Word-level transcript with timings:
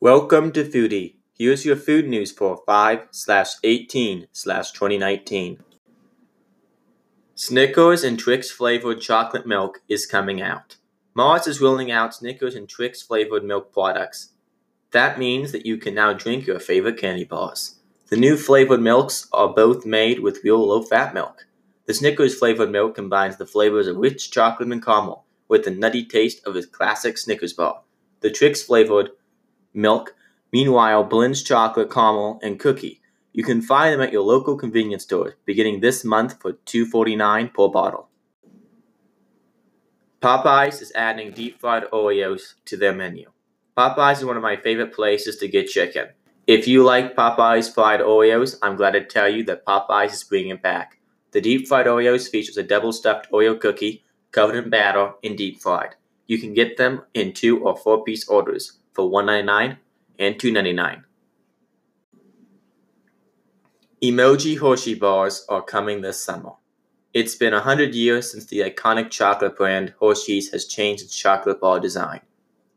Welcome 0.00 0.52
to 0.52 0.62
Foodie. 0.62 1.14
Here's 1.32 1.64
your 1.64 1.74
food 1.74 2.06
news 2.06 2.30
for 2.30 2.62
5 2.66 3.08
slash 3.12 3.52
18 3.64 4.26
slash 4.30 4.72
2019. 4.72 5.64
Snickers 7.34 8.04
and 8.04 8.18
Twix 8.18 8.50
flavored 8.50 9.00
chocolate 9.00 9.46
milk 9.46 9.80
is 9.88 10.04
coming 10.04 10.42
out. 10.42 10.76
Mars 11.14 11.46
is 11.46 11.62
rolling 11.62 11.90
out 11.90 12.14
Snickers 12.14 12.54
and 12.54 12.68
Twix 12.68 13.00
flavored 13.00 13.42
milk 13.42 13.72
products. 13.72 14.32
That 14.90 15.18
means 15.18 15.52
that 15.52 15.64
you 15.64 15.78
can 15.78 15.94
now 15.94 16.12
drink 16.12 16.46
your 16.46 16.60
favorite 16.60 16.98
candy 16.98 17.24
bars. 17.24 17.76
The 18.08 18.16
new 18.16 18.36
flavored 18.36 18.82
milks 18.82 19.28
are 19.32 19.48
both 19.48 19.86
made 19.86 20.20
with 20.20 20.44
real 20.44 20.58
low 20.58 20.82
fat 20.82 21.14
milk. 21.14 21.46
The 21.86 21.94
Snickers 21.94 22.38
flavored 22.38 22.70
milk 22.70 22.96
combines 22.96 23.38
the 23.38 23.46
flavors 23.46 23.86
of 23.86 23.96
rich 23.96 24.30
chocolate 24.30 24.70
and 24.70 24.84
caramel 24.84 25.24
with 25.48 25.64
the 25.64 25.70
nutty 25.70 26.04
taste 26.04 26.46
of 26.46 26.54
a 26.54 26.62
classic 26.64 27.16
Snickers 27.16 27.54
bar. 27.54 27.80
The 28.20 28.30
Twix 28.30 28.62
flavored 28.62 29.12
milk, 29.76 30.14
meanwhile, 30.52 31.04
blends 31.04 31.42
chocolate, 31.42 31.90
caramel, 31.90 32.40
and 32.42 32.58
cookie. 32.58 33.00
You 33.32 33.44
can 33.44 33.60
find 33.60 33.92
them 33.92 34.00
at 34.00 34.12
your 34.12 34.22
local 34.22 34.56
convenience 34.56 35.02
store 35.02 35.36
beginning 35.44 35.80
this 35.80 36.04
month 36.04 36.40
for 36.40 36.54
$2.49 36.54 37.52
per 37.52 37.68
bottle. 37.68 38.08
Popeyes 40.22 40.80
is 40.80 40.92
adding 40.94 41.32
deep 41.32 41.60
fried 41.60 41.84
Oreos 41.92 42.54
to 42.64 42.76
their 42.76 42.94
menu. 42.94 43.30
Popeyes 43.76 44.18
is 44.18 44.24
one 44.24 44.38
of 44.38 44.42
my 44.42 44.56
favorite 44.56 44.94
places 44.94 45.36
to 45.36 45.48
get 45.48 45.68
chicken. 45.68 46.08
If 46.46 46.66
you 46.66 46.82
like 46.82 47.14
Popeyes 47.14 47.72
fried 47.72 48.00
Oreos, 48.00 48.56
I'm 48.62 48.76
glad 48.76 48.92
to 48.92 49.04
tell 49.04 49.28
you 49.28 49.44
that 49.44 49.66
Popeyes 49.66 50.14
is 50.14 50.24
bringing 50.24 50.52
it 50.52 50.62
back. 50.62 50.98
The 51.32 51.42
deep 51.42 51.68
fried 51.68 51.86
Oreos 51.86 52.30
features 52.30 52.56
a 52.56 52.62
double 52.62 52.92
stuffed 52.92 53.30
Oreo 53.30 53.60
cookie 53.60 54.02
covered 54.32 54.56
in 54.56 54.70
batter 54.70 55.12
and 55.22 55.36
deep 55.36 55.60
fried. 55.60 55.96
You 56.26 56.38
can 56.38 56.54
get 56.54 56.78
them 56.78 57.02
in 57.12 57.34
two 57.34 57.62
or 57.62 57.76
four 57.76 58.02
piece 58.02 58.26
orders 58.26 58.78
for 58.96 59.08
$1.99 59.10 59.76
and 60.18 60.34
$2.99. 60.36 61.02
Emoji 64.02 64.58
Hershey 64.58 64.94
bars 64.94 65.44
are 65.48 65.62
coming 65.62 66.00
this 66.00 66.22
summer. 66.22 66.52
It's 67.12 67.34
been 67.34 67.54
a 67.54 67.60
hundred 67.60 67.94
years 67.94 68.30
since 68.30 68.46
the 68.46 68.60
iconic 68.60 69.10
chocolate 69.10 69.56
brand 69.56 69.94
Hershey's 70.00 70.50
has 70.52 70.66
changed 70.66 71.02
its 71.02 71.16
chocolate 71.16 71.60
bar 71.60 71.78
design. 71.78 72.20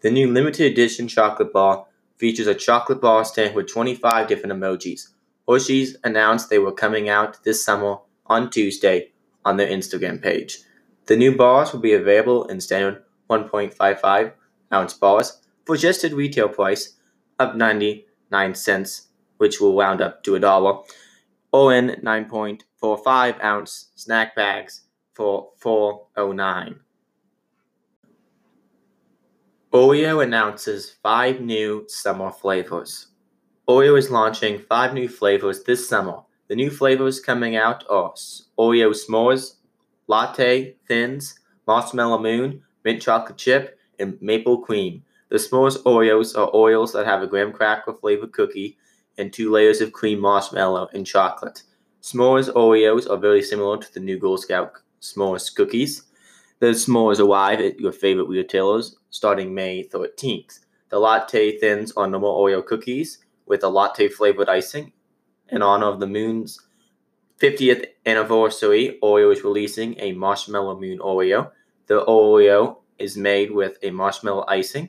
The 0.00 0.10
new 0.10 0.30
limited 0.32 0.70
edition 0.70 1.08
chocolate 1.08 1.52
bar 1.52 1.86
features 2.16 2.46
a 2.46 2.54
chocolate 2.54 3.00
bar 3.00 3.24
stand 3.24 3.54
with 3.54 3.68
25 3.68 4.28
different 4.28 4.52
emojis. 4.52 5.08
Hershey's 5.48 5.96
announced 6.04 6.50
they 6.50 6.58
were 6.58 6.72
coming 6.72 7.08
out 7.08 7.42
this 7.44 7.64
summer 7.64 7.98
on 8.26 8.50
Tuesday 8.50 9.12
on 9.44 9.56
their 9.56 9.68
Instagram 9.68 10.22
page. 10.22 10.58
The 11.06 11.16
new 11.16 11.36
bars 11.36 11.72
will 11.72 11.80
be 11.80 11.94
available 11.94 12.44
in 12.46 12.60
standard 12.60 13.02
1.55 13.30 14.32
ounce 14.72 14.94
bars 14.94 15.40
for 15.68 15.76
just 15.76 16.02
a 16.02 16.16
retail 16.16 16.48
price 16.48 16.94
of 17.38 17.54
99 17.54 18.54
cents, 18.54 19.08
which 19.36 19.60
will 19.60 19.76
round 19.76 20.00
up 20.00 20.22
to 20.22 20.34
a 20.34 20.40
dollar, 20.40 20.80
or 21.52 21.74
in 21.74 22.00
9.45 22.02 23.44
ounce 23.44 23.90
snack 23.94 24.34
bags 24.34 24.86
for 25.12 25.50
409. 25.58 26.80
Oreo 29.70 30.24
announces 30.24 30.96
five 31.02 31.42
new 31.42 31.84
summer 31.86 32.32
flavors. 32.32 33.08
Oreo 33.68 33.98
is 33.98 34.10
launching 34.10 34.60
five 34.70 34.94
new 34.94 35.06
flavors 35.06 35.64
this 35.64 35.86
summer. 35.86 36.22
The 36.48 36.56
new 36.56 36.70
flavors 36.70 37.20
coming 37.20 37.56
out 37.56 37.84
are 37.90 38.14
Oreo 38.58 38.94
S'mores, 38.94 39.56
Latte 40.06 40.76
Thins, 40.88 41.38
Marshmallow 41.66 42.22
Moon, 42.22 42.62
Mint 42.86 43.02
Chocolate 43.02 43.36
Chip, 43.36 43.78
and 43.98 44.16
Maple 44.22 44.62
Cream. 44.62 45.02
The 45.30 45.36
s'mores 45.36 45.76
Oreos 45.82 46.38
are 46.38 46.50
Oreos 46.52 46.94
that 46.94 47.04
have 47.04 47.22
a 47.22 47.26
graham 47.26 47.52
cracker 47.52 47.92
flavored 47.92 48.32
cookie 48.32 48.78
and 49.18 49.30
two 49.30 49.50
layers 49.50 49.82
of 49.82 49.92
cream 49.92 50.20
marshmallow 50.20 50.88
and 50.94 51.06
chocolate. 51.06 51.64
S'mores 52.00 52.50
Oreos 52.54 53.10
are 53.10 53.18
very 53.18 53.42
similar 53.42 53.76
to 53.76 53.92
the 53.92 54.00
new 54.00 54.18
Girl 54.18 54.38
Scout 54.38 54.72
s'mores 55.02 55.54
cookies. 55.54 56.04
The 56.60 56.68
s'mores 56.68 57.20
arrive 57.20 57.60
at 57.60 57.78
your 57.78 57.92
favorite 57.92 58.28
retailers 58.28 58.96
starting 59.10 59.54
May 59.54 59.84
13th. 59.84 60.60
The 60.88 60.98
latte 60.98 61.58
thins 61.58 61.92
are 61.92 62.06
normal 62.06 62.34
Oreo 62.34 62.64
cookies 62.64 63.18
with 63.44 63.62
a 63.62 63.68
latte 63.68 64.08
flavored 64.08 64.48
icing. 64.48 64.92
In 65.50 65.60
honor 65.60 65.86
of 65.86 66.00
the 66.00 66.06
moon's 66.06 66.58
50th 67.38 67.84
anniversary, 68.06 68.98
Oreo 69.02 69.30
is 69.30 69.44
releasing 69.44 70.00
a 70.00 70.12
Marshmallow 70.12 70.80
Moon 70.80 70.98
Oreo. 71.00 71.50
The 71.86 72.02
Oreo 72.06 72.78
is 72.98 73.18
made 73.18 73.50
with 73.50 73.76
a 73.82 73.90
marshmallow 73.90 74.46
icing 74.48 74.88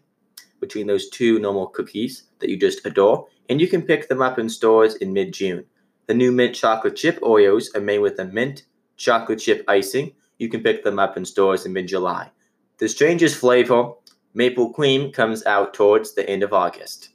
between 0.70 0.86
those 0.86 1.10
two 1.10 1.40
normal 1.40 1.66
cookies 1.66 2.26
that 2.38 2.50
you 2.50 2.56
just 2.56 2.86
adore, 2.86 3.28
and 3.50 3.60
you 3.60 3.68
can 3.68 3.82
pick 3.82 4.08
them 4.08 4.22
up 4.22 4.38
in 4.38 4.48
stores 4.48 4.94
in 4.98 5.12
mid 5.12 5.34
June. 5.34 5.66
The 6.06 6.14
new 6.14 6.32
mint 6.32 6.54
chocolate 6.54 6.96
chip 6.96 7.20
Oreos 7.22 7.76
are 7.76 7.82
made 7.82 8.00
with 8.00 8.20
a 8.20 8.26
mint 8.26 8.66
chocolate 8.96 9.40
chip 9.40 9.66
icing. 9.68 10.14
You 10.38 10.48
can 10.48 10.62
pick 10.62 10.84
them 10.84 11.00
up 11.00 11.18
in 11.18 11.26
stores 11.26 11.66
in 11.66 11.74
mid 11.74 11.88
July. 11.88 12.30
The 12.78 12.88
strangest 12.88 13.36
flavor, 13.38 13.94
maple 14.36 14.72
cream, 14.72 15.12
comes 15.12 15.44
out 15.48 15.74
towards 15.74 16.14
the 16.14 16.30
end 16.30 16.44
of 16.44 16.54
August. 16.54 17.10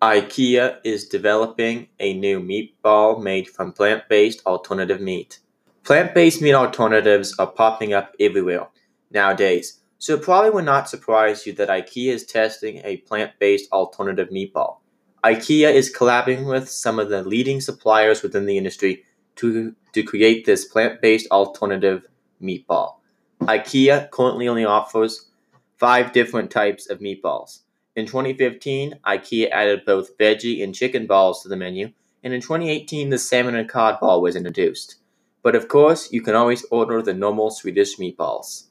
IKEA 0.00 0.78
is 0.82 1.08
developing 1.08 1.88
a 1.98 2.14
new 2.14 2.40
meatball 2.40 3.22
made 3.22 3.46
from 3.50 3.72
plant 3.72 4.04
based 4.08 4.40
alternative 4.46 5.02
meat. 5.02 5.40
Plant 5.84 6.14
based 6.14 6.40
meat 6.40 6.54
alternatives 6.54 7.34
are 7.38 7.52
popping 7.52 7.92
up 7.92 8.14
everywhere 8.18 8.66
nowadays. 9.10 9.79
So 10.00 10.14
it 10.14 10.22
probably 10.22 10.48
would 10.48 10.64
not 10.64 10.88
surprise 10.88 11.46
you 11.46 11.52
that 11.52 11.68
IKEA 11.68 12.14
is 12.14 12.24
testing 12.24 12.80
a 12.84 12.96
plant-based 12.96 13.70
alternative 13.70 14.30
meatball. 14.30 14.78
IKEA 15.22 15.74
is 15.74 15.94
collaborating 15.94 16.46
with 16.46 16.70
some 16.70 16.98
of 16.98 17.10
the 17.10 17.22
leading 17.22 17.60
suppliers 17.60 18.22
within 18.22 18.46
the 18.46 18.56
industry 18.56 19.04
to, 19.36 19.74
to 19.92 20.02
create 20.02 20.46
this 20.46 20.64
plant-based 20.64 21.30
alternative 21.30 22.06
meatball. 22.42 22.94
IKEA 23.42 24.10
currently 24.10 24.48
only 24.48 24.64
offers 24.64 25.28
five 25.76 26.12
different 26.12 26.50
types 26.50 26.88
of 26.88 27.00
meatballs. 27.00 27.60
In 27.94 28.06
2015, 28.06 29.00
IKEA 29.06 29.50
added 29.50 29.84
both 29.84 30.16
veggie 30.16 30.64
and 30.64 30.74
chicken 30.74 31.06
balls 31.06 31.42
to 31.42 31.50
the 31.50 31.56
menu, 31.56 31.92
and 32.24 32.32
in 32.32 32.40
2018, 32.40 33.10
the 33.10 33.18
salmon 33.18 33.54
and 33.54 33.68
cod 33.68 34.00
ball 34.00 34.22
was 34.22 34.34
introduced. 34.34 34.96
But 35.42 35.54
of 35.54 35.68
course, 35.68 36.10
you 36.10 36.22
can 36.22 36.34
always 36.34 36.64
order 36.70 37.02
the 37.02 37.12
normal 37.12 37.50
Swedish 37.50 37.98
meatballs. 37.98 38.69